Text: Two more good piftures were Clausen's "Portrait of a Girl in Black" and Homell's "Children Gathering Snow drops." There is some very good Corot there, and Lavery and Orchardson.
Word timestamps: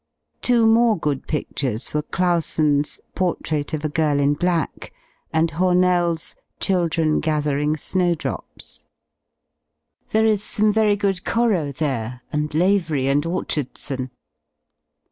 Two 0.41 0.65
more 0.65 0.97
good 0.97 1.27
piftures 1.27 1.93
were 1.93 2.01
Clausen's 2.01 2.99
"Portrait 3.13 3.71
of 3.75 3.85
a 3.85 3.89
Girl 3.89 4.19
in 4.19 4.33
Black" 4.33 4.91
and 5.31 5.51
Homell's 5.51 6.35
"Children 6.59 7.19
Gathering 7.19 7.77
Snow 7.77 8.15
drops." 8.15 8.87
There 10.09 10.25
is 10.25 10.41
some 10.43 10.73
very 10.73 10.95
good 10.95 11.23
Corot 11.23 11.75
there, 11.75 12.23
and 12.33 12.51
Lavery 12.55 13.05
and 13.05 13.21
Orchardson. 13.27 14.09